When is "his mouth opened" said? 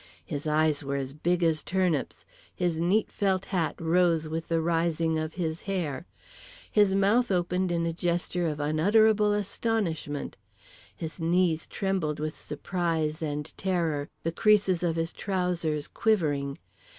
6.71-7.71